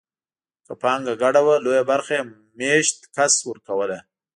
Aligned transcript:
که 0.65 0.73
پانګه 0.81 1.13
ګډه 1.23 1.41
وه 1.45 1.55
لویه 1.65 1.83
برخه 1.91 2.13
یې 2.17 2.23
مېشت 2.57 2.97
کس 3.15 3.33
ورکوله. 3.49 3.99